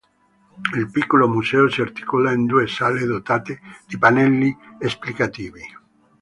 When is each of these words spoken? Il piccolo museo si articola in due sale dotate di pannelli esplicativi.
Il 0.75 0.89
piccolo 0.89 1.27
museo 1.29 1.69
si 1.69 1.79
articola 1.79 2.31
in 2.31 2.47
due 2.47 2.65
sale 2.65 3.05
dotate 3.05 3.59
di 3.85 3.99
pannelli 3.99 4.57
esplicativi. 4.79 5.61